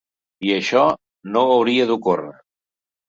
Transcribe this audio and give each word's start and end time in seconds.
I 0.47 0.53
això 0.53 0.81
no 1.35 1.45
hauria 1.57 1.89
d’ocórrer. 1.93 2.35